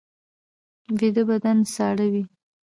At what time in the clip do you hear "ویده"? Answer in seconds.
0.99-1.23